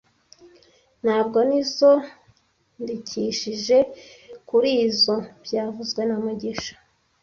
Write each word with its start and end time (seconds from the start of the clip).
Ntabwo 1.03 1.37
nizoandikishije 1.49 3.77
kurizoi 4.47 5.23
byavuzwe 5.45 6.01
na 6.05 6.15
mugisha 6.23 6.73